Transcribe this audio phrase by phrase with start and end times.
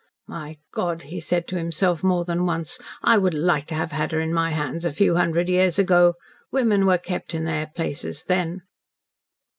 [0.27, 4.11] "My God," he said to himself more than once, "I would like to have had
[4.13, 6.15] her in my hands a few hundred years ago.
[6.51, 8.63] Women were kept in their places, then."